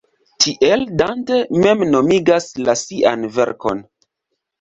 Tiel 0.43 0.85
Dante 1.01 1.37
mem 1.65 1.83
nomigas 1.95 2.47
la 2.69 2.75
sian 2.81 3.27
verkon. 3.37 3.85